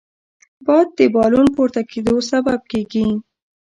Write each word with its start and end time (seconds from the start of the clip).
باد 0.65 0.87
د 0.97 0.99
بالون 1.15 1.47
پورته 1.55 1.81
کېدو 1.91 2.15
سبب 2.31 2.59
کېږي 2.71 3.07